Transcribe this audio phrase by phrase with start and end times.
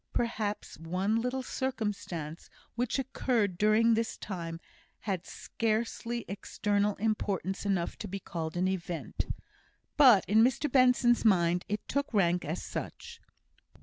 [0.13, 4.59] Perhaps one little circumstance which occurred during this time
[5.01, 9.27] had scarcely external importance enough to be called an event;
[9.97, 13.21] but in Mr Benson's mind it took rank as such.